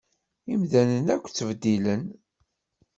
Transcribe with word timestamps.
Imdanen 0.53 1.07
akk 1.15 1.25
ttbeddilen. 1.29 2.03